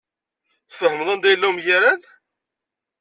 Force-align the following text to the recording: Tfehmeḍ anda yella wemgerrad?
Tfehmeḍ 0.69 1.07
anda 1.13 1.27
yella 1.31 1.47
wemgerrad? 1.49 2.01